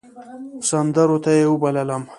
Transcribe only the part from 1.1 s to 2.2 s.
ته يې وبللم.